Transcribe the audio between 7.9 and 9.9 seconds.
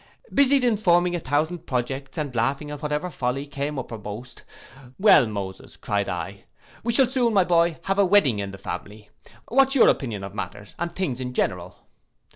a wedding in the family, what is your